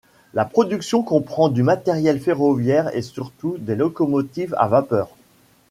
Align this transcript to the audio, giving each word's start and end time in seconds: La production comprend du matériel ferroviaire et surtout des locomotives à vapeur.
La 0.33 0.45
production 0.45 1.03
comprend 1.03 1.49
du 1.49 1.61
matériel 1.61 2.19
ferroviaire 2.19 2.89
et 2.95 3.03
surtout 3.03 3.57
des 3.59 3.75
locomotives 3.75 4.55
à 4.57 4.67
vapeur. 4.67 5.09